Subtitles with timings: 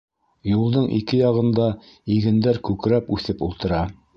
[0.51, 1.67] Юлдың ике яғында
[2.17, 3.85] игендәр күкрәп үҫеп ултыра.